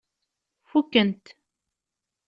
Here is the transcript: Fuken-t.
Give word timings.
Fuken-t. 0.69 1.25